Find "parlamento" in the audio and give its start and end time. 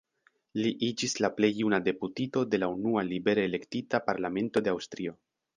4.11-4.65